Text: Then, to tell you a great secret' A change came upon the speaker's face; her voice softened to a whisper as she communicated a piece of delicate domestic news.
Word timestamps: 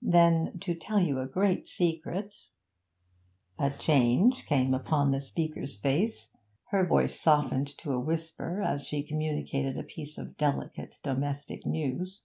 Then, 0.00 0.58
to 0.60 0.74
tell 0.74 1.00
you 1.00 1.20
a 1.20 1.26
great 1.26 1.68
secret' 1.68 2.34
A 3.58 3.70
change 3.72 4.46
came 4.46 4.72
upon 4.72 5.10
the 5.10 5.20
speaker's 5.20 5.76
face; 5.76 6.30
her 6.68 6.86
voice 6.86 7.20
softened 7.20 7.68
to 7.76 7.92
a 7.92 8.00
whisper 8.00 8.62
as 8.62 8.86
she 8.86 9.02
communicated 9.02 9.76
a 9.76 9.82
piece 9.82 10.16
of 10.16 10.38
delicate 10.38 10.98
domestic 11.02 11.66
news. 11.66 12.22